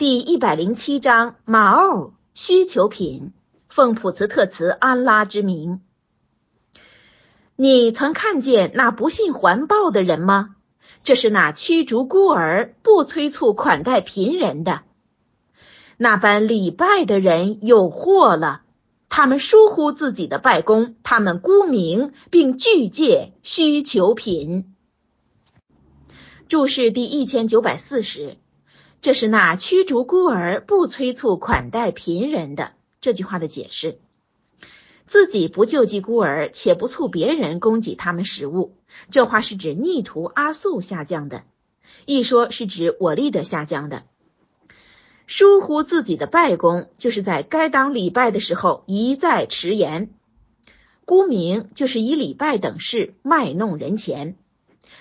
[0.00, 3.34] 第一百零七章马偶需求品，
[3.68, 5.82] 奉普茨特茨安拉之名。
[7.54, 10.56] 你曾看见那不信环报的人吗？
[11.04, 14.84] 这是那驱逐孤儿、不催促款待贫人的
[15.98, 18.62] 那般礼拜的人有祸了。
[19.10, 24.74] 他们疏忽自己的拜功，他们沽名并拒借需求品。
[26.48, 28.38] 注释第一千九百四十。
[29.00, 33.98] 这是那驱逐孤儿、不催促款待贫人的这句话的解释。
[35.06, 38.76] 自己不救济孤儿，且不促别人供给他们食物，
[39.10, 41.42] 这话是指逆徒阿素下降的。
[42.06, 44.04] 一说是指我立的下降的。
[45.26, 50.10] 疏忽自己的拜功，就是在该当礼拜的时候一再迟延。
[51.04, 54.36] 沽名就是以礼拜等事卖弄人前。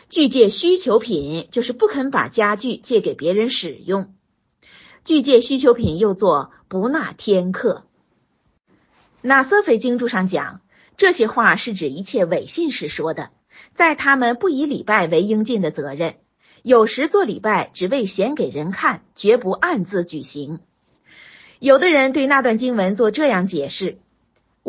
[0.10, 4.14] 拒借需求品就是不肯把家具借给别人使用。
[5.06, 7.86] 拒借需求品又作不纳天客。
[9.22, 10.62] 那瑟斐经注上讲，
[10.98, 13.30] 这些话是指一切伪信士说的，
[13.76, 16.16] 在他们不以礼拜为应尽的责任，
[16.64, 20.60] 有时做礼拜只为显给人看，绝不暗自举行。
[21.60, 24.00] 有的人对那段经文做这样解释。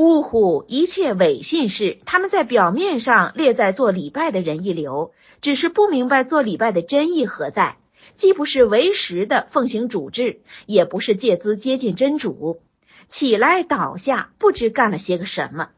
[0.00, 0.64] 呜呼！
[0.66, 5.12] 一切伪信士，他们在表面上列在做礼拜的人一流，
[5.42, 7.76] 只是不明白做礼拜的真意何在，
[8.14, 12.62] 既不是为实的奉行主制，也不是借资接近真主，
[13.08, 15.68] 起来倒下，不知干了些个什么。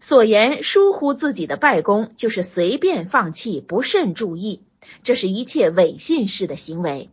[0.00, 4.62] 所言疏忽自己的拜功，就是随便放弃，不甚注意，
[5.04, 7.10] 这是一切伪信士的行为。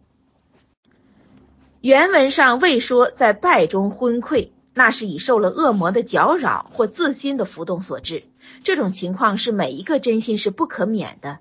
[1.79, 4.49] 原文上未说在拜中昏聩。
[4.73, 8.23] 那是已受了恶魔的搅扰或自心的浮动所致。
[8.63, 11.39] 这种情况是每一个真心是不可免的。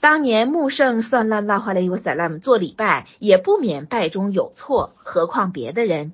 [0.00, 6.12] 当年穆圣算拉拉哈雷乌萨拉姆做礼拜，也不免拜中有错，何况别的人？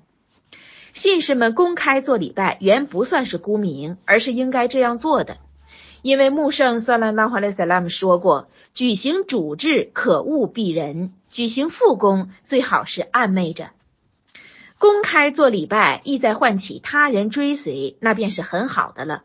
[0.93, 5.39] 信士们公开做礼拜，原不算是沽名，而是应该这样做的。
[6.03, 13.71] 因为穆圣算拉拉哈雷萨拉姆说过：举行主制可恶鄙人，举行复工最好是暗昧着。
[14.83, 19.23] 公开做礼拜，意在唤起他人追随，那便是很好的了。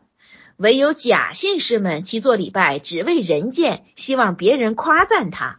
[0.56, 5.58] 唯有假信士们，其做礼拜只为人见，希望别人夸赞他，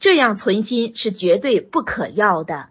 [0.00, 2.70] 这样存心是绝对不可要的。